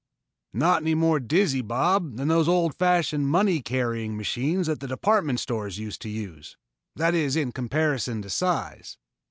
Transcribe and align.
"Not 0.55 0.81
any 0.81 0.95
more 0.95 1.19
dizzy, 1.19 1.61
Bob, 1.61 2.17
than 2.17 2.27
those 2.27 2.47
old 2.47 2.73
fashioned 2.73 3.27
money 3.27 3.61
carrying 3.61 4.17
machines 4.17 4.65
that 4.65 4.79
the 4.79 4.87
department 4.87 5.39
stores 5.39 5.77
used 5.77 6.01
to 6.01 6.09
use 6.09 6.57
that 6.95 7.13
is 7.13 7.35
in 7.35 7.51
comparison 7.51 8.23
to 8.23 8.29
size. 8.31 8.97